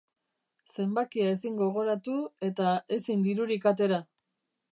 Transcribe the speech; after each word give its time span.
Zenbakia 0.75 1.27
ezin 1.33 1.59
gogoratu, 1.59 2.15
eta 2.49 2.73
ezin 2.97 3.27
dirurik 3.31 3.71
atera. 3.75 4.01